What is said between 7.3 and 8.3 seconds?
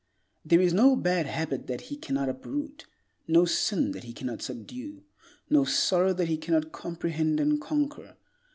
and conquer.